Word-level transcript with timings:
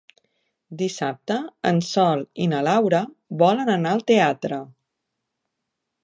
Dissabte 0.77 1.35
en 1.71 1.81
Sol 1.87 2.23
i 2.45 2.47
na 2.53 2.61
Lara 2.67 3.01
volen 3.43 3.69
anar 3.77 3.91
al 3.97 4.03
teatre. 4.13 4.59